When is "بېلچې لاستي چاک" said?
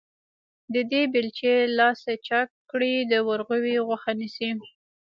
1.13-2.49